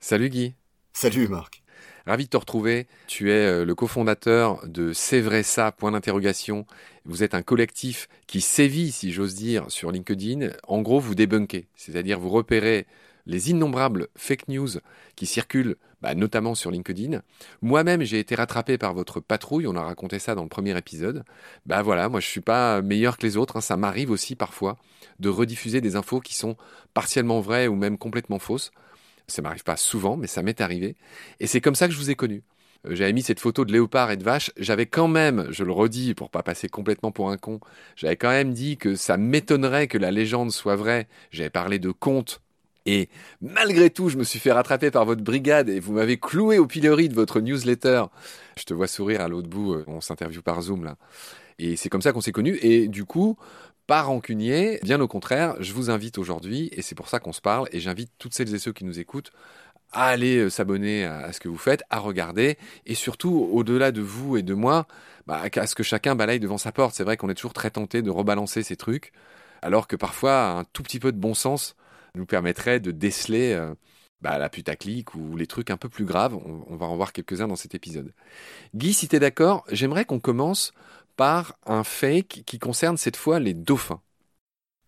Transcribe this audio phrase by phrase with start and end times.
[0.00, 0.54] Salut Guy.
[0.94, 1.62] Salut Marc.
[2.06, 2.86] Ravi de te retrouver.
[3.06, 6.64] Tu es euh, le cofondateur de C'est vrai ça, point d'interrogation.
[7.04, 10.48] Vous êtes un collectif qui sévit, si j'ose dire, sur LinkedIn.
[10.66, 12.86] En gros, vous débunkez, c'est-à-dire vous repérez
[13.26, 14.68] les innombrables fake news
[15.14, 17.22] qui circulent, bah, notamment sur LinkedIn.
[17.62, 21.24] Moi-même, j'ai été rattrapé par votre patrouille, on a raconté ça dans le premier épisode.
[21.66, 23.60] Bah voilà, moi je suis pas meilleur que les autres, hein.
[23.60, 24.76] ça m'arrive aussi parfois
[25.18, 26.56] de rediffuser des infos qui sont
[26.94, 28.70] partiellement vraies ou même complètement fausses.
[29.26, 30.96] Ça m'arrive pas souvent, mais ça m'est arrivé.
[31.40, 32.42] Et c'est comme ça que je vous ai connu.
[32.86, 34.50] Euh, j'avais mis cette photo de léopard et de vache.
[34.56, 37.60] J'avais quand même, je le redis pour pas passer complètement pour un con,
[37.96, 41.08] j'avais quand même dit que ça m'étonnerait que la légende soit vraie.
[41.30, 42.40] J'avais parlé de contes.
[42.90, 43.10] Et
[43.42, 46.66] malgré tout, je me suis fait rattraper par votre brigade et vous m'avez cloué au
[46.66, 48.04] pilori de votre newsletter.
[48.56, 49.74] Je te vois sourire à l'autre bout.
[49.74, 50.96] Euh, on s'interviewe par Zoom là.
[51.58, 52.58] Et c'est comme ça qu'on s'est connus.
[52.62, 53.36] Et du coup,
[53.86, 57.42] pas rancunier, bien au contraire, je vous invite aujourd'hui, et c'est pour ça qu'on se
[57.42, 59.32] parle, et j'invite toutes celles et ceux qui nous écoutent
[59.92, 64.00] à aller euh, s'abonner à ce que vous faites, à regarder, et surtout, au-delà de
[64.00, 64.86] vous et de moi,
[65.26, 66.94] bah, à ce que chacun balaye devant sa porte.
[66.94, 69.12] C'est vrai qu'on est toujours très tenté de rebalancer ces trucs,
[69.60, 71.76] alors que parfois, un tout petit peu de bon sens
[72.18, 73.74] nous permettrait de déceler euh,
[74.20, 76.34] bah, la putaclic ou les trucs un peu plus graves.
[76.34, 78.12] On, on va en voir quelques-uns dans cet épisode.
[78.74, 80.72] Guy, si tu es d'accord, j'aimerais qu'on commence
[81.16, 84.00] par un fake qui concerne cette fois les dauphins.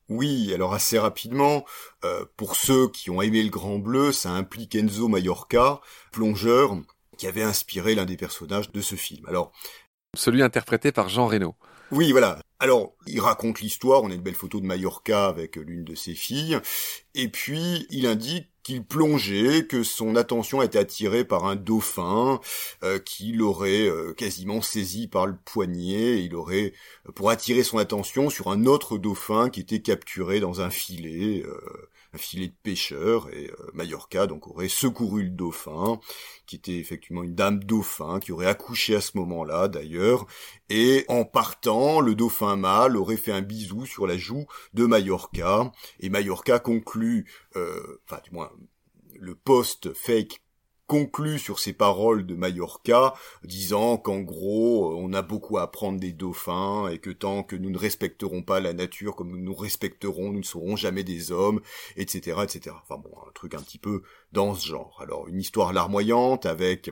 [0.08, 1.64] Oui, alors assez rapidement,
[2.04, 6.76] euh, pour ceux qui ont aimé le Grand Bleu, ça implique Enzo Mallorca, plongeur,
[7.16, 9.24] qui avait inspiré l'un des personnages de ce film.
[9.26, 9.52] Alors,
[10.16, 11.54] celui interprété par Jean Reno.
[11.92, 12.38] Oui, voilà.
[12.60, 16.14] Alors, il raconte l'histoire, on a une belle photo de Mallorca avec l'une de ses
[16.14, 16.58] filles,
[17.14, 22.40] et puis il indique qu'il plongeait, que son attention était attirée par un dauphin
[22.84, 26.74] euh, qui l'aurait euh, quasiment saisi par le poignet, il aurait,
[27.14, 31.88] pour attirer son attention sur un autre dauphin qui était capturé dans un filet, euh,
[32.12, 36.00] un filet de pêcheur, et euh, Mallorca donc aurait secouru le dauphin,
[36.46, 40.26] qui était effectivement une dame dauphin, qui aurait accouché à ce moment-là d'ailleurs,
[40.68, 45.72] et en partant, le dauphin mâle aurait fait un bisou sur la joue de Mallorca,
[46.00, 48.50] et Mallorca conclut, euh, enfin du moins
[49.18, 50.40] le post fake
[50.90, 53.14] conclut sur ces paroles de Mallorca,
[53.44, 57.70] disant qu'en gros, on a beaucoup à apprendre des dauphins et que tant que nous
[57.70, 61.60] ne respecterons pas la nature comme nous nous respecterons, nous ne serons jamais des hommes,
[61.96, 62.74] etc., etc.
[62.82, 64.02] Enfin bon, un truc un petit peu
[64.32, 64.98] dans ce genre.
[65.00, 66.90] Alors, une histoire larmoyante avec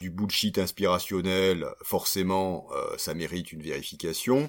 [0.00, 4.48] du bullshit inspirationnel, forcément, euh, ça mérite une vérification.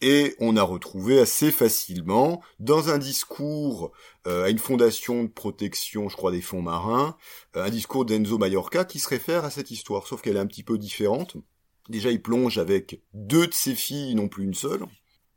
[0.00, 3.92] Et on a retrouvé assez facilement, dans un discours
[4.26, 7.16] euh, à une fondation de protection, je crois, des fonds marins,
[7.56, 10.46] euh, un discours d'Enzo Mallorca qui se réfère à cette histoire, sauf qu'elle est un
[10.46, 11.36] petit peu différente.
[11.88, 14.86] Déjà, il plonge avec deux de ses filles, non plus une seule.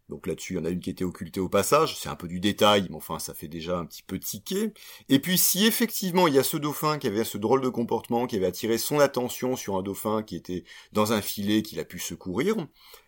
[0.09, 2.29] Donc là-dessus, il y en a une qui était occultée au passage, c'est un peu
[2.29, 4.71] du détail, mais enfin ça fait déjà un petit peu tiquer.
[5.09, 8.25] Et puis si effectivement il y a ce dauphin qui avait ce drôle de comportement,
[8.25, 10.63] qui avait attiré son attention sur un dauphin qui était
[10.93, 12.55] dans un filet qu'il a pu secourir,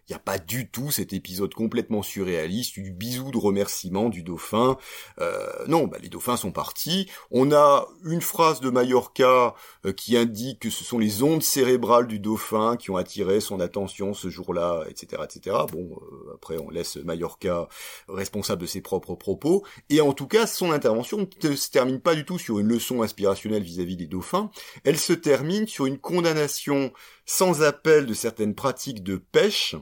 [0.10, 4.24] il n'y a pas du tout cet épisode complètement surréaliste du bisou de remerciement du
[4.24, 4.76] dauphin.
[5.22, 7.08] Euh, non, bah, les dauphins sont partis.
[7.30, 9.54] On a une phrase de Mallorca
[9.86, 13.60] euh, qui indique que ce sont les ondes cérébrales du dauphin qui ont attiré son
[13.60, 15.58] attention ce jour-là, etc., etc.
[15.72, 17.68] Bon, euh, après on laisse Mallorca
[18.08, 19.64] responsable de ses propres propos.
[19.92, 23.04] Et en tout cas, son intervention ne se termine pas du tout sur une leçon
[23.04, 24.50] inspirationnelle vis-à-vis -vis des dauphins.
[24.84, 26.92] Elle se termine sur une condamnation
[27.28, 29.76] sans appel de certaines pratiques de pêche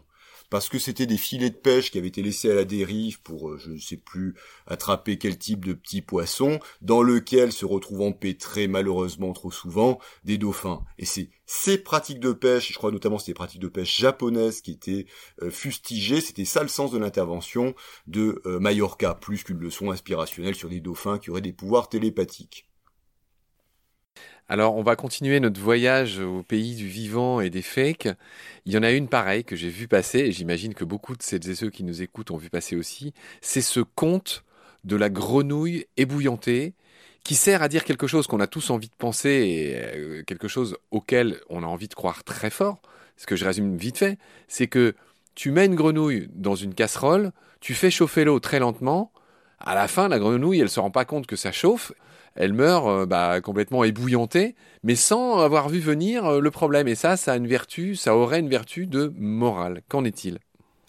[0.50, 3.50] parce que c'était des filets de pêche qui avaient été laissés à la dérive pour,
[3.50, 4.35] euh, je ne sais plus,
[4.66, 10.38] attraper quel type de petits poissons, dans lequel se retrouvent empêtrés malheureusement trop souvent des
[10.38, 10.84] dauphins.
[10.97, 14.72] Et c'est ces pratiques de pêche, je crois notamment des pratiques de pêche japonaises qui
[14.72, 15.06] étaient
[15.41, 17.74] euh, fustigées, c'était ça le sens de l'intervention
[18.06, 22.67] de euh, Mallorca, plus qu'une leçon inspirationnelle sur des dauphins qui auraient des pouvoirs télépathiques.
[24.50, 28.08] Alors, on va continuer notre voyage au pays du vivant et des fakes.
[28.66, 31.22] Il y en a une pareille que j'ai vu passer, et j'imagine que beaucoup de
[31.22, 33.13] celles et ceux qui nous écoutent ont vu passer aussi.
[33.42, 34.45] C'est ce conte
[34.86, 36.74] de la grenouille ébouillantée
[37.25, 40.48] qui sert à dire quelque chose qu'on a tous envie de penser et euh, quelque
[40.48, 42.81] chose auquel on a envie de croire très fort.
[43.18, 44.18] Ce que je résume vite fait,
[44.48, 44.95] c'est que
[45.36, 49.12] tu mets une grenouille dans une casserole, tu fais chauffer l'eau très lentement,
[49.60, 51.92] à la fin, la grenouille, elle se rend pas compte que ça chauffe,
[52.38, 56.88] elle meurt euh, bah, complètement ébouillantée, mais sans avoir vu venir euh, le problème.
[56.88, 59.81] Et ça, ça a une vertu, ça aurait une vertu de morale.
[59.89, 60.39] Qu'en est-il?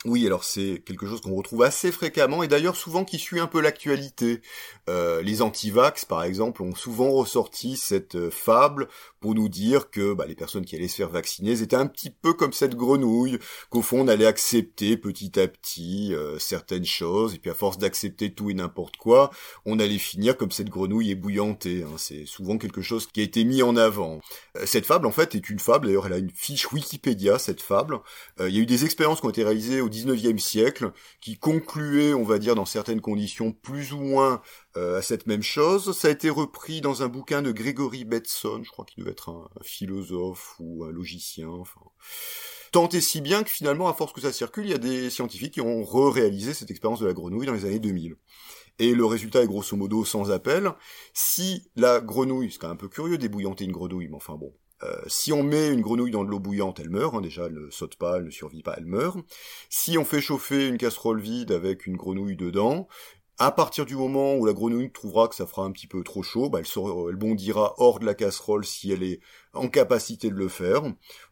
[0.04, 3.48] Oui, alors c'est quelque chose qu'on retrouve assez fréquemment et d'ailleurs souvent qui suit un
[3.48, 4.42] peu l'actualité.
[4.88, 8.86] Euh, les antivax, par exemple, ont souvent ressorti cette euh, fable
[9.18, 12.10] pour nous dire que bah, les personnes qui allaient se faire vacciner étaient un petit
[12.10, 13.40] peu comme cette grenouille,
[13.70, 17.76] qu'au fond on allait accepter petit à petit euh, certaines choses et puis à force
[17.76, 19.30] d'accepter tout et n'importe quoi,
[19.66, 21.82] on allait finir comme cette grenouille ébouillantée.
[21.82, 21.96] Hein.
[21.96, 24.20] C'est souvent quelque chose qui a été mis en avant.
[24.64, 27.98] cette fable en fait est une fable, d'ailleurs elle a une fiche Wikipédia cette fable.
[28.38, 32.14] il y a eu des expériences qui ont été réalisées au 19e siècle, qui concluait,
[32.14, 34.42] on va dire, dans certaines conditions, plus ou moins
[34.76, 35.96] euh, à cette même chose.
[35.96, 39.30] Ça a été repris dans un bouquin de Gregory Betson, je crois qu'il devait être
[39.30, 41.48] un, philosophe ou un logicien.
[42.70, 45.08] Tant et si bien que finalement, à force que ça circule, il y a des
[45.10, 48.16] scientifiques qui ont re-réalisé cette expérience de la grenouille dans les années 2000.
[48.78, 50.70] Et le résultat est grosso modo sans appel.
[51.12, 54.52] Si la grenouille, c'est quand même un peu curieux d'ébouillanter une grenouille, mais enfin bon,
[54.82, 57.14] euh, si on met une grenouille dans de l'eau bouillante, elle meurt.
[57.14, 59.18] Hein, déjà, elle ne saute pas, elle ne survit pas, elle meurt.
[59.68, 62.88] Si on fait chauffer une casserole vide avec une grenouille dedans,
[63.40, 66.22] à partir du moment où la grenouille trouvera que ça fera un petit peu trop
[66.22, 69.20] chaud, bah, elle, elle, bondira hors de la casserole si elle est
[69.52, 70.82] en capacité de le faire,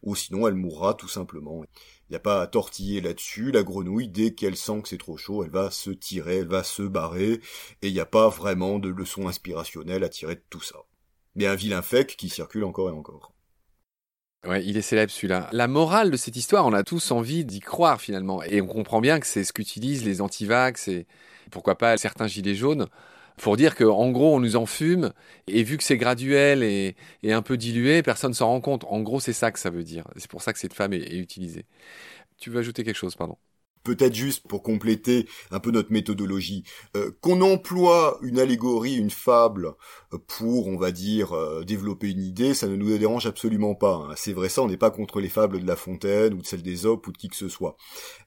[0.03, 1.63] ou sinon elle mourra tout simplement.
[2.09, 3.51] Il n'y a pas à tortiller là-dessus.
[3.51, 6.63] La grenouille, dès qu'elle sent que c'est trop chaud, elle va se tirer, elle va
[6.63, 7.41] se barrer,
[7.81, 10.77] et il n'y a pas vraiment de leçon inspirationnelle à tirer de tout ça.
[11.35, 13.33] Mais un vilain fake qui circule encore et encore.
[14.45, 15.49] Ouais, il est célèbre celui-là.
[15.51, 18.43] La morale de cette histoire, on a tous envie d'y croire finalement.
[18.43, 21.05] Et on comprend bien que c'est ce qu'utilisent les antivax et
[21.51, 22.87] pourquoi pas certains gilets jaunes
[23.37, 25.13] pour dire qu'en gros on nous en fume
[25.47, 28.85] et vu que c'est graduel et, un peu dilué, personne s'en rend compte.
[28.85, 30.05] En gros, c'est ça que ça veut dire.
[30.17, 31.65] C'est pour ça que cette femme est utilisée.
[32.37, 33.37] Tu veux ajouter quelque chose, pardon?
[33.87, 36.63] Peut-être juste pour compléter un peu notre méthodologie,
[36.97, 39.75] euh, qu'on emploie une allégorie, une fable
[40.13, 43.95] euh, pour, on va dire, euh, développer une idée, ça ne nous dérange absolument pas.
[43.95, 44.13] Hein.
[44.17, 46.63] C'est vrai ça, on n'est pas contre les fables de La Fontaine ou de celles
[46.63, 47.77] des ou de qui que ce soit.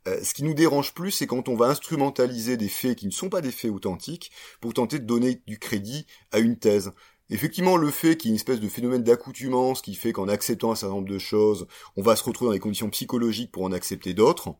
[0.06, 3.28] ce qui nous dérange plus, c'est quand on va instrumentaliser des faits qui ne sont
[3.28, 4.30] pas des faits authentiques
[4.60, 6.92] pour tenter de donner du crédit à une thèse.
[7.32, 10.72] Effectivement, le fait qu'il y ait une espèce de phénomène d'accoutumance qui fait qu'en acceptant
[10.72, 13.70] un certain nombre de choses, on va se retrouver dans des conditions psychologiques pour en
[13.70, 14.56] accepter d'autres,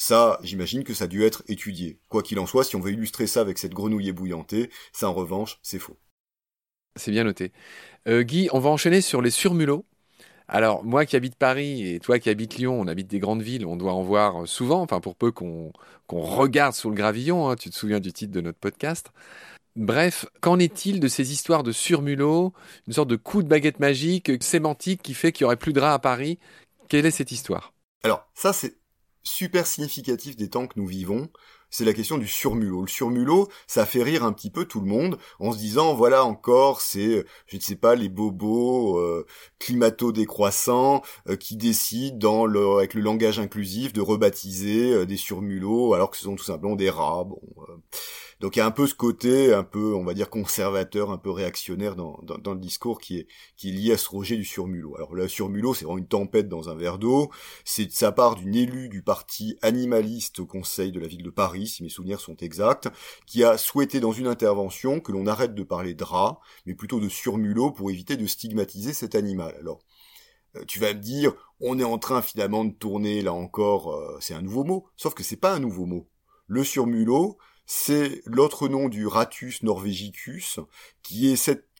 [0.00, 2.00] ça, j'imagine que ça a dû être étudié.
[2.08, 5.12] Quoi qu'il en soit, si on veut illustrer ça avec cette grenouille ébouillantée, ça en
[5.12, 5.98] revanche, c'est faux.
[6.96, 7.52] C'est bien noté.
[8.08, 9.84] Euh, Guy, on va enchaîner sur les surmulots.
[10.48, 13.66] Alors, moi qui habite Paris et toi qui habites Lyon, on habite des grandes villes,
[13.66, 15.70] on doit en voir souvent, enfin pour peu qu'on
[16.08, 19.10] regarde sur le gravillon, hein, tu te souviens du titre de notre podcast.
[19.76, 22.54] Bref, qu'en est-il de ces histoires de surmulots,
[22.86, 25.80] une sorte de coup de baguette magique, sémantique qui fait qu'il n'y aurait plus de
[25.80, 26.38] rats à Paris?
[26.88, 27.74] Quelle est cette histoire?
[28.02, 28.79] Alors, ça c'est
[29.22, 31.30] super significatif des temps que nous vivons,
[31.70, 32.82] c'est la question du surmulot.
[32.82, 36.24] Le surmulot, ça fait rire un petit peu tout le monde en se disant voilà
[36.24, 39.26] encore c'est je ne sais pas les bobos euh,
[39.58, 45.16] climato décroissants euh, qui décident dans le avec le langage inclusif de rebaptiser euh, des
[45.16, 47.24] surmulots alors que ce sont tout simplement des rats.
[47.24, 47.76] Bon, euh,
[48.40, 51.18] donc il y a un peu ce côté un peu, on va dire, conservateur, un
[51.18, 53.26] peu réactionnaire dans, dans, le discours qui est,
[53.56, 54.96] qui est lié à ce rejet du surmulot.
[54.96, 57.30] Alors le surmulot, c'est vraiment une tempête dans un verre d'eau.
[57.66, 61.28] C'est de sa part d'une élue du parti animaliste au Conseil de la ville de
[61.28, 62.88] Paris, si mes souvenirs sont exacts,
[63.26, 67.00] qui a souhaité dans une intervention que l'on arrête de parler de rat, mais plutôt
[67.00, 69.54] de surmulot pour éviter de stigmatiser cet animal.
[69.58, 69.80] Alors,
[70.56, 74.18] euh, tu vas me dire, on est en train finalement de tourner là encore, euh,
[74.20, 76.08] c'est un nouveau mot, sauf que c'est pas un nouveau mot.
[76.46, 80.58] Le surmulot, c'est l'autre nom du Ratus norvegicus,
[81.02, 81.70] qui est cette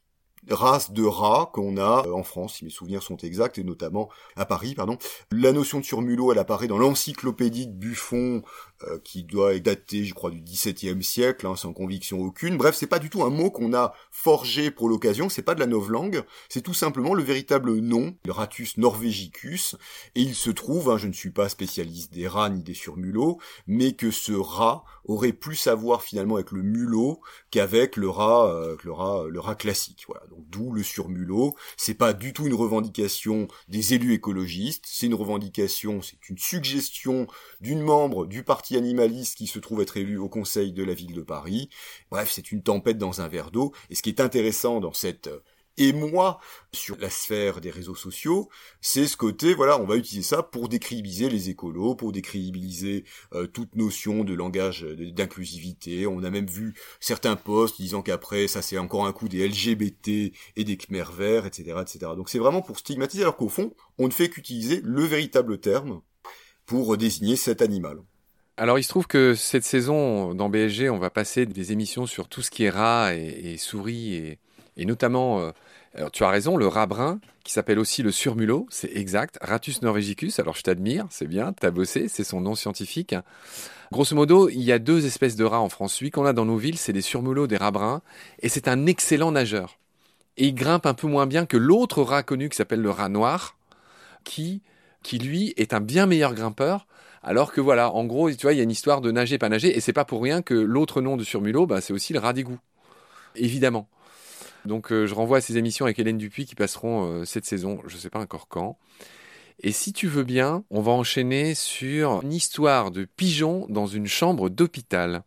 [0.49, 4.09] race de rats qu'on a euh, en France, si mes souvenirs sont exacts, et notamment
[4.37, 4.99] à Paris, pardon.
[5.31, 8.43] La notion de surmulot, elle apparaît dans l'encyclopédie de Buffon,
[8.85, 12.57] euh, qui doit être daté, je crois, du XVIIe siècle, hein, sans conviction aucune.
[12.57, 15.61] Bref, c'est pas du tout un mot qu'on a forgé pour l'occasion, c'est pas de
[15.61, 19.77] la novlangue, c'est tout simplement le véritable nom, le Ratus norvegicus,
[20.15, 23.39] et il se trouve, hein, je ne suis pas spécialiste des rats ni des surmulots,
[23.67, 27.21] mais que ce rat aurait plus à voir finalement avec le mulot
[27.51, 30.05] qu'avec le rat, euh, le rat, le rat classique.
[30.07, 30.25] Voilà.
[30.29, 31.55] Donc d'où le surmulot.
[31.77, 34.85] C'est pas du tout une revendication des élus écologistes.
[34.87, 37.27] C'est une revendication, c'est une suggestion
[37.61, 41.15] d'une membre du parti animaliste qui se trouve être élu au Conseil de la ville
[41.15, 41.69] de Paris.
[42.11, 43.73] Bref, c'est une tempête dans un verre d'eau.
[43.91, 45.41] Et ce qui est intéressant dans cette euh,
[45.81, 46.41] et moi
[46.73, 48.51] sur la sphère des réseaux sociaux,
[48.81, 53.47] c'est ce côté, voilà, on va utiliser ça pour décrédibiliser les écolos, pour décrédibiliser euh,
[53.47, 56.07] toute notion de langage d'inclusivité.
[56.07, 60.09] On a même vu certains posts disant qu'après, ça c'est encore un coup des LGBT
[60.57, 61.99] et des Khmer verts, etc., etc.
[62.15, 66.03] Donc c'est vraiment pour stigmatiser, alors qu'au fond, on ne fait qu'utiliser le véritable terme
[66.67, 68.03] pour désigner cet animal.
[68.61, 72.29] Alors il se trouve que cette saison dans BSG, on va passer des émissions sur
[72.29, 74.37] tout ce qui est rats et, souris
[74.77, 78.95] et, notamment euh, tu as raison, le rat brun, qui s'appelle aussi le surmulot, c'est
[78.95, 83.15] exact, Ratus norvegicus, alors je t'admire, c'est bien, t'as bossé, c'est son nom scientifique.
[83.93, 85.95] Grosso modo, il y a deux espèces de rats en France.
[85.95, 88.03] Celui qu'on a dans nos villes, c'est des surmulots, des rats bruns,
[88.41, 89.79] et c'est un excellent nageur.
[90.37, 93.09] Et il grimpe un peu moins bien que l'autre rat connu qui s'appelle le rat
[93.09, 93.57] noir,
[94.23, 94.61] qui,
[95.03, 96.87] qui lui est un bien meilleur grimpeur,
[97.23, 99.49] alors que voilà, en gros, tu vois, il y a une histoire de nager, pas
[99.49, 102.19] nager, et c'est pas pour rien que l'autre nom de surmulot, bah, c'est aussi le
[102.19, 102.59] rat d'égout.
[103.37, 103.89] Évidemment.
[104.65, 107.81] Donc euh, je renvoie à ces émissions avec Hélène Dupuis qui passeront euh, cette saison,
[107.87, 108.79] je ne sais pas encore quand.
[109.63, 114.07] Et si tu veux bien, on va enchaîner sur une histoire de pigeon dans une
[114.07, 115.23] chambre d'hôpital.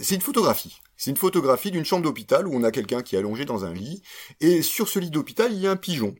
[0.00, 0.78] C'est une photographie.
[0.96, 3.72] C'est une photographie d'une chambre d'hôpital où on a quelqu'un qui est allongé dans un
[3.72, 4.02] lit,
[4.40, 6.14] et sur ce lit d'hôpital, il y a un pigeon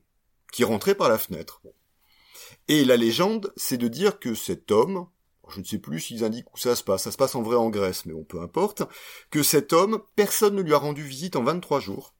[0.52, 1.62] qui rentrait par la fenêtre.
[2.68, 5.06] Et la légende, c'est de dire que cet homme,
[5.48, 7.56] je ne sais plus s'ils indiquent où ça se passe, ça se passe en vrai
[7.56, 8.82] en Grèce, mais bon, peu importe,
[9.30, 12.14] que cet homme, personne ne lui a rendu visite en 23 jours.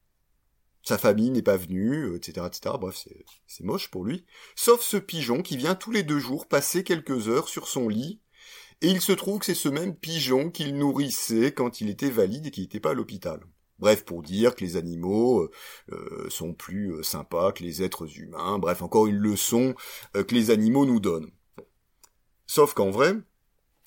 [0.83, 2.75] Sa famille n'est pas venue, etc., euh, etc.
[2.79, 3.07] Bref,
[3.47, 4.27] c'est moche pour lui.
[4.55, 8.21] Sauf ce pigeon qui vient tous les deux jours passer quelques heures sur son lit,
[8.83, 12.47] et il se trouve que c'est ce même pigeon qu'il nourrissait quand il était valide
[12.47, 13.41] et qu'il n'était pas à l'hôpital.
[13.85, 15.51] Bref, pour dire que les animaux euh,
[15.93, 18.59] euh, sont plus sympas que les êtres humains.
[18.59, 19.75] Bref, encore une leçon
[20.15, 21.31] que les animaux nous donnent.
[22.47, 23.15] Sauf qu'en vrai,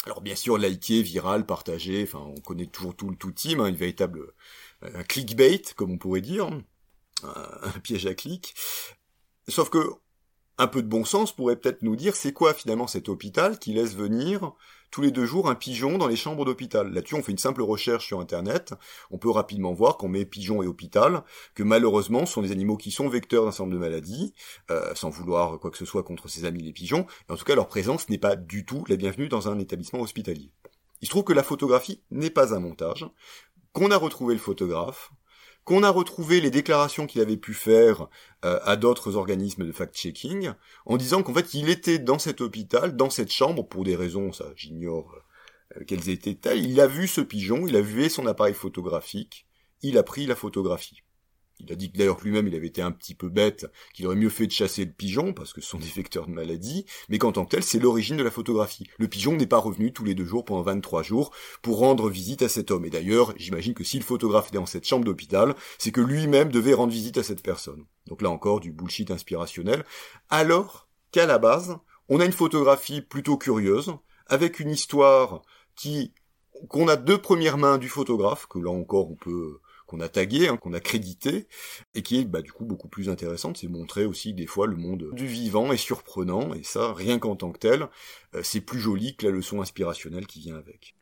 [0.06, 3.66] alors bien sûr, liké, viral, partagé, enfin on connaît toujours tout le tout team, hein,
[3.66, 4.34] une véritable
[4.84, 6.48] un clickbait, comme on pourrait dire,
[7.24, 8.54] un piège à clic.
[9.48, 9.80] Sauf que
[10.58, 13.74] un peu de bon sens pourrait peut-être nous dire c'est quoi finalement cet hôpital qui
[13.74, 14.54] laisse venir
[14.92, 16.92] tous les deux jours un pigeon dans les chambres d'hôpital.
[16.94, 18.74] Là-dessus, on fait une simple recherche sur Internet.
[19.12, 21.24] On peut rapidement voir qu'on met pigeon et hôpital,
[21.56, 24.34] que malheureusement, ce sont des animaux qui sont vecteurs d'un certain nombre de maladies,
[24.72, 27.06] euh, sans vouloir quoi que ce soit contre ses amis les pigeons.
[27.30, 30.00] Et en tout cas, leur présence n'est pas du tout la bienvenue dans un établissement
[30.02, 30.52] hospitalier.
[31.02, 33.06] Il se trouve que la photographie n'est pas un montage,
[33.74, 35.12] qu'on a retrouvé le photographe,
[35.68, 38.08] qu'on a retrouvé les déclarations qu'il avait pu faire
[38.46, 40.54] euh, à d'autres organismes de fact-checking,
[40.86, 44.32] en disant qu'en fait il était dans cet hôpital, dans cette chambre, pour des raisons,
[44.32, 45.14] ça j'ignore
[45.76, 49.46] euh, quelles étaient il a vu ce pigeon, il a vu son appareil photographique,
[49.82, 51.04] il a pris la photographie.
[51.60, 54.16] Il a dit que d'ailleurs lui-même il avait été un petit peu bête, qu'il aurait
[54.16, 57.18] mieux fait de chasser le pigeon, parce que ce sont des vecteurs de maladie, mais
[57.18, 58.88] qu'en tant que tel, c'est l'origine de la photographie.
[58.98, 62.42] Le pigeon n'est pas revenu tous les deux jours pendant 23 jours pour rendre visite
[62.42, 62.86] à cet homme.
[62.86, 66.52] Et d'ailleurs, j'imagine que si le photographe était dans cette chambre d'hôpital, c'est que lui-même
[66.52, 67.86] devait rendre visite à cette personne.
[68.08, 69.84] Donc là encore, du bullshit inspirationnel.
[70.30, 71.78] Alors qu'à la base,
[72.10, 73.94] on a une photographie plutôt curieuse,
[74.28, 75.42] avec une histoire
[75.76, 76.14] qui
[76.70, 80.48] qu'on a deux premières mains du photographe, que là encore on peut qu'on a tagué,
[80.48, 81.48] hein, qu'on a crédité,
[81.96, 83.58] et qui est bah, du coup beaucoup plus intéressante.
[83.58, 87.36] C'est montrer aussi des fois le monde du vivant est surprenant, et ça, rien qu'en
[87.36, 87.88] tant que tel,
[88.36, 90.96] euh, c'est plus joli que la leçon inspirationnelle qui vient avec.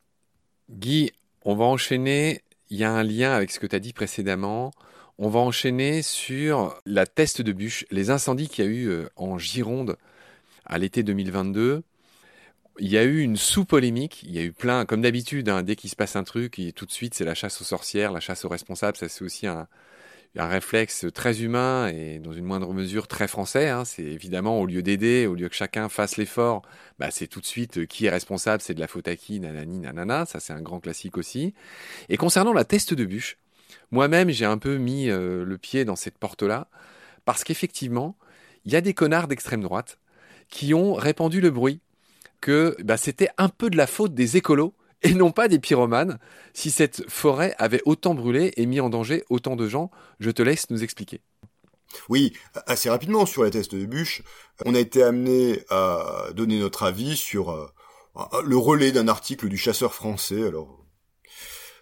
[0.69, 1.11] Guy,
[1.43, 4.71] on va enchaîner, il y a un lien avec ce que tu as dit précédemment.
[5.17, 9.09] On va enchaîner sur la teste de bûche, les incendies qu'il y a eu euh,
[9.15, 9.97] en Gironde
[10.65, 11.83] à l'été 2022
[12.79, 15.75] il y a eu une sous-polémique, il y a eu plein, comme d'habitude, hein, dès
[15.75, 18.43] qu'il se passe un truc, tout de suite c'est la chasse aux sorcières, la chasse
[18.45, 19.67] aux responsables, ça c'est aussi un,
[20.37, 23.69] réflexe très humain et dans une moindre mesure très français.
[23.69, 26.61] Hein, c'est évidemment au lieu d'aider, au lieu que chacun fasse l'effort,
[26.99, 29.39] bah, c'est tout de suite euh, qui est responsable, c'est de la faute à qui,
[29.39, 31.53] nanani, nanana, ça c'est un grand classique aussi.
[32.09, 33.37] Et concernant la teste de bûche,
[33.91, 36.67] moi-même j'ai un peu mis euh, le pied dans cette porte-là,
[37.23, 38.17] parce qu'effectivement,
[38.65, 39.99] il y a des connards d'extrême droite
[40.49, 41.79] qui ont répandu le bruit
[42.41, 46.19] que bah, c'était un peu de la faute des écolos et non pas des pyromanes
[46.53, 49.91] si cette forêt avait autant brûlé et mis en danger autant de gens.
[50.19, 51.21] Je te laisse nous expliquer.
[52.09, 52.33] Oui,
[52.67, 54.21] assez rapidement sur les tests de bûche,
[54.65, 57.67] on a été amené à donner notre avis sur euh,
[58.45, 60.45] le relais d'un article du chasseur français.
[60.45, 60.84] Alors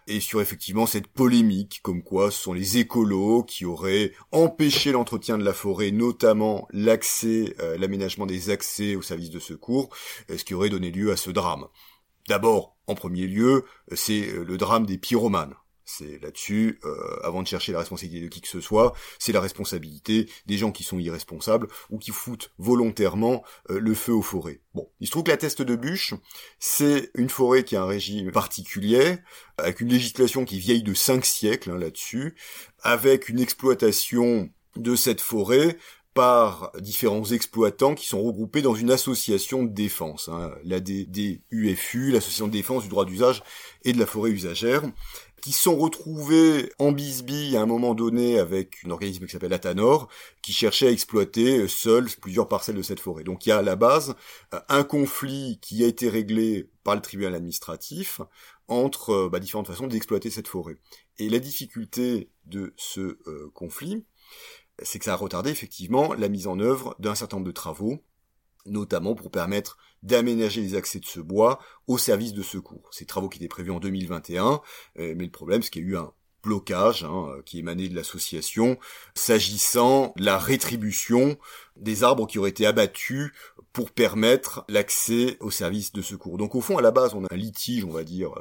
[0.08, 5.38] et sur effectivement cette polémique comme quoi ce sont les écolos qui auraient empêché l'entretien
[5.38, 9.90] de la forêt, notamment l'accès, euh, l'aménagement des accès aux services de secours,
[10.30, 11.68] euh, ce qui aurait donné lieu à ce drame.
[12.28, 15.56] D'abord, en premier lieu, c'est euh, le drame des pyromanes.
[15.86, 19.42] C'est là-dessus, euh, avant de chercher la responsabilité de qui que ce soit, c'est la
[19.42, 24.62] responsabilité des gens qui sont irresponsables ou qui foutent volontairement euh, le feu aux forêts.
[24.74, 26.14] Bon, il se trouve que la teste de bûche,
[26.60, 29.18] c'est une forêt qui a un régime particulier,
[29.58, 32.36] avec une législation qui vieille de cinq siècles hein, là-dessus,
[32.82, 35.78] avec une exploitation de cette forêt
[36.14, 42.48] par différents exploitants qui sont regroupés dans une association de défense, hein, la DUFU, l'association
[42.48, 43.44] de défense du droit d'usage
[43.84, 44.84] et de la forêt usagère,
[45.44, 50.08] qui sont retrouvés en bisbille à un moment donné avec un organisme qui s'appelle Atanor,
[50.42, 53.26] qui cherchait à exploiter euh, seul plusieurs parcelles de cette forêt.
[53.26, 54.16] Donc il y a à la base
[54.54, 58.22] euh, un conflit qui a été réglé par le tribunal administratif
[58.70, 60.78] entre euh, bah, différentes façons d'exploiter cette forêt.
[61.20, 63.18] Et la difficulté de ce
[63.54, 64.06] conflit,
[64.82, 68.02] c'est que ça a retardé effectivement la mise en œuvre d'un certain nombre de travaux,
[68.66, 72.90] notamment pour permettre d'aménager les accès de ce bois au service de secours.
[72.92, 74.62] Ces travaux qui étaient prévus en 2021,
[74.96, 76.12] mais le problème c'est qu'il y a eu un
[76.44, 78.78] blocage hein, qui émanait de l'association
[79.16, 81.38] s'agissant de la rétribution
[81.78, 83.32] des arbres qui auraient été abattus
[83.72, 86.38] pour permettre l'accès aux services de secours.
[86.38, 88.34] Donc au fond, à la base, on a un litige, on va dire,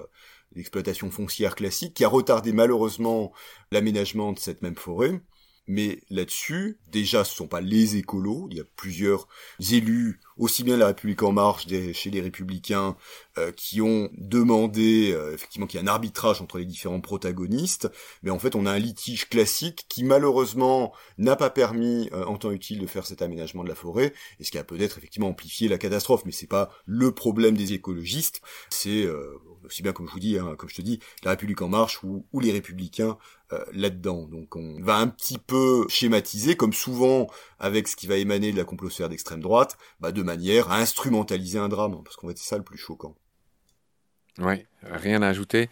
[0.54, 3.32] d'exploitation foncière classique qui a retardé malheureusement
[3.70, 5.20] l'aménagement de cette même forêt.
[5.68, 8.48] Mais là-dessus, déjà, ce sont pas les écolos.
[8.50, 9.28] Il y a plusieurs
[9.70, 12.96] élus, aussi bien la République en marche, chez les Républicains,
[13.38, 17.88] euh, qui ont demandé euh, effectivement qu'il y ait un arbitrage entre les différents protagonistes.
[18.22, 22.38] Mais en fait, on a un litige classique qui malheureusement n'a pas permis euh, en
[22.38, 25.28] temps utile de faire cet aménagement de la forêt, et ce qui a peut-être effectivement
[25.28, 26.24] amplifié la catastrophe.
[26.26, 28.42] Mais c'est pas le problème des écologistes.
[28.68, 29.06] C'est
[29.64, 32.02] aussi bien comme je vous dis, hein, comme je te dis, la République en marche
[32.02, 33.18] ou, ou les Républicains
[33.52, 34.26] euh, là-dedans.
[34.26, 37.28] Donc on va un petit peu schématiser, comme souvent
[37.58, 41.58] avec ce qui va émaner de la complosphère d'extrême droite, bah, de manière à instrumentaliser
[41.58, 43.14] un drame, parce qu'en fait c'est ça le plus choquant.
[44.38, 45.68] Ouais, rien à ajouter.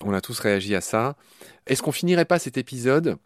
[0.00, 1.16] On a tous réagi à ça.
[1.66, 3.18] Est-ce qu'on finirait pas cet épisode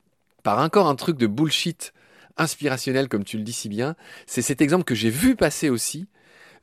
[0.43, 1.93] par encore un truc de bullshit
[2.39, 3.97] inspirationnel, comme tu le dis si bien?
[4.27, 6.07] C'est cet exemple que j'ai vu passer aussi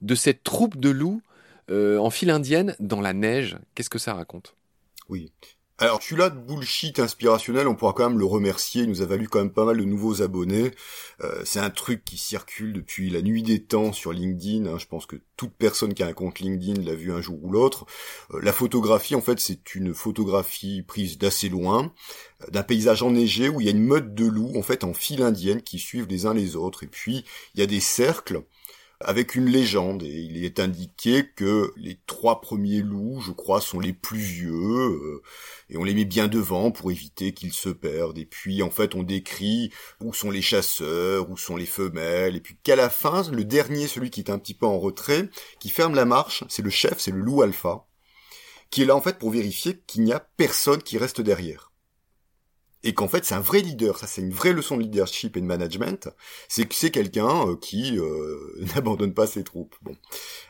[0.01, 1.21] de cette troupe de loups
[1.69, 3.57] euh, en file indienne dans la neige.
[3.73, 4.55] Qu'est-ce que ça raconte?
[5.09, 5.31] Oui.
[5.77, 9.27] Alors celui-là de bullshit inspirationnel, on pourra quand même le remercier, il nous a valu
[9.27, 10.71] quand même pas mal de nouveaux abonnés.
[11.21, 14.77] Euh, c'est un truc qui circule depuis la nuit des temps sur LinkedIn, hein.
[14.79, 17.51] je pense que toute personne qui a un compte LinkedIn l'a vu un jour ou
[17.51, 17.85] l'autre.
[18.31, 21.93] Euh, la photographie, en fait, c'est une photographie prise d'assez loin,
[22.51, 25.23] d'un paysage enneigé où il y a une meute de loups, en fait, en file
[25.23, 26.83] indienne qui suivent les uns les autres.
[26.83, 28.43] Et puis, il y a des cercles
[29.01, 33.79] avec une légende, et il est indiqué que les trois premiers loups, je crois, sont
[33.79, 35.21] les plus vieux, euh,
[35.69, 38.95] et on les met bien devant pour éviter qu'ils se perdent, et puis en fait
[38.95, 39.71] on décrit
[40.01, 43.87] où sont les chasseurs, où sont les femelles, et puis qu'à la fin, le dernier,
[43.87, 46.99] celui qui est un petit peu en retrait, qui ferme la marche, c'est le chef,
[46.99, 47.87] c'est le loup alpha,
[48.69, 51.71] qui est là en fait pour vérifier qu'il n'y a personne qui reste derrière
[52.85, 55.41] et qu'en fait c'est un vrai leader, ça c'est une vraie leçon de leadership et
[55.41, 56.07] de management,
[56.47, 58.37] c'est que c'est quelqu'un euh, qui euh,
[58.75, 59.75] n'abandonne pas ses troupes.
[59.81, 59.97] Bon,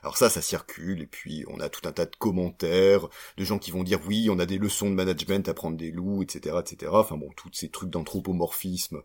[0.04, 3.58] alors ça, ça circule et puis on a tout un tas de commentaires de gens
[3.58, 6.58] qui vont dire oui, on a des leçons de management à prendre des loups, etc.,
[6.60, 6.92] etc.
[6.94, 9.02] Enfin bon, tous ces trucs d'anthropomorphisme,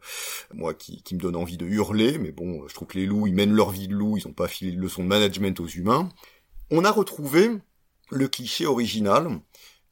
[0.53, 3.29] moi qui, qui me donne envie de hurler, mais bon, je trouve que les loups,
[3.29, 5.69] ils mènent leur vie de loup, ils ont pas filé de leçons de management aux
[5.69, 6.09] humains.
[6.71, 7.49] On a retrouvé
[8.11, 9.41] le cliché original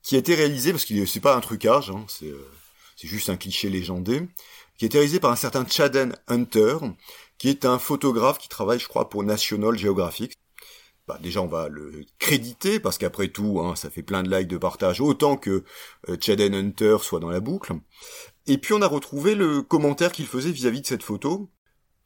[0.03, 2.51] qui a été réalisé parce que c'est pas un trucage, hein, c'est euh,
[2.99, 4.23] c'est juste un cliché légendé,
[4.77, 6.79] qui est réalisé par un certain Chaden Hunter,
[7.39, 10.37] qui est un photographe qui travaille, je crois, pour National Geographic.
[11.07, 14.49] Bah, déjà, on va le créditer, parce qu'après tout, hein, ça fait plein de likes
[14.49, 15.63] de partage, autant que
[16.09, 17.75] euh, Chaden Hunter soit dans la boucle.
[18.49, 21.53] Et puis, on a retrouvé le commentaire qu'il faisait vis-à-vis de cette photo.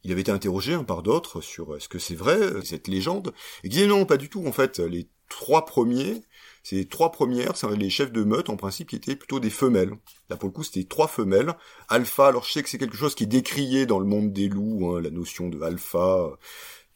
[0.04, 3.32] Il avait été interrogé hein, par d'autres sur est-ce que c'est vrai, cette légende?
[3.64, 4.78] Et il disait non, pas du tout, en fait.
[4.78, 6.20] Les trois premiers
[6.62, 9.92] ces trois premières, c'est les chefs de meute en principe qui étaient plutôt des femelles.
[10.30, 11.54] Là pour le coup c'était trois femelles.
[11.88, 14.48] Alpha, alors je sais que c'est quelque chose qui est décrié dans le monde des
[14.48, 16.38] loups, hein, la notion de alpha.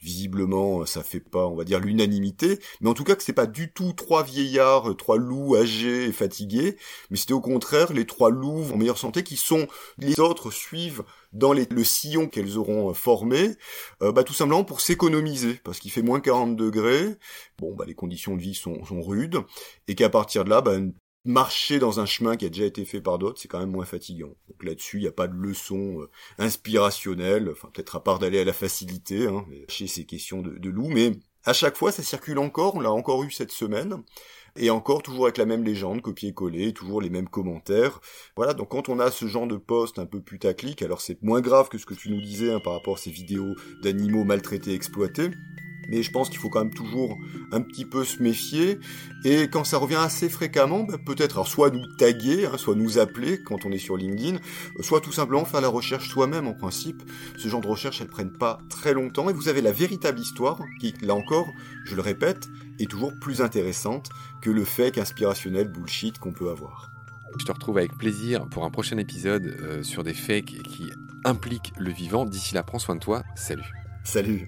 [0.01, 3.47] Visiblement, ça fait pas, on va dire, l'unanimité, mais en tout cas que c'est pas
[3.47, 6.77] du tout trois vieillards, trois loups âgés et fatigués,
[7.09, 11.03] mais c'était au contraire les trois loups en meilleure santé qui sont les autres suivent
[11.33, 13.55] dans le sillon qu'elles auront euh, formé,
[14.01, 17.17] euh, bah, tout simplement pour s'économiser, parce qu'il fait moins 40 degrés,
[17.59, 19.39] bon, bah, les conditions de vie sont, rudes,
[19.87, 20.77] et qu'à partir de là, bah,
[21.27, 23.85] marcher dans un chemin qui a déjà été fait par d'autres, c'est quand même moins
[23.85, 24.33] fatigant.
[24.49, 26.09] Donc là-dessus, il n'y a pas de leçon euh,
[26.39, 30.69] inspirationnelle, enfin peut-être à part d'aller à la facilité, hein, chez ces questions de, de
[30.69, 31.11] loup, mais
[31.43, 34.03] à chaque fois, ça circule encore, on l'a encore eu cette semaine,
[34.57, 38.01] et encore toujours avec la même légende, copier-coller, toujours les mêmes commentaires.
[38.35, 41.41] Voilà, donc quand on a ce genre de poste un peu putaclic, alors c'est moins
[41.41, 44.73] grave que ce que tu nous disais hein, par rapport à ces vidéos d'animaux maltraités,
[44.73, 45.31] exploités,
[45.87, 47.17] mais je pense qu'il faut quand même toujours
[47.51, 48.79] un petit peu se méfier.
[49.23, 53.41] Et quand ça revient assez fréquemment, bah, peut-être soit nous taguer, hein, soit nous appeler
[53.41, 54.39] quand on est sur LinkedIn,
[54.81, 57.03] soit tout simplement faire la recherche soi-même en principe.
[57.37, 60.59] Ce genre de recherche, elles prennent pas très longtemps et vous avez la véritable histoire
[60.79, 61.47] qui, là encore,
[61.85, 62.47] je le répète,
[62.79, 64.09] est toujours plus intéressante
[64.41, 66.91] que le fake inspirationnel bullshit qu'on peut avoir.
[67.39, 70.91] Je te retrouve avec plaisir pour un prochain épisode euh, sur des fakes qui
[71.23, 72.25] impliquent le vivant.
[72.25, 73.23] D'ici là, prends soin de toi.
[73.35, 73.71] Salut.
[74.03, 74.47] Salut.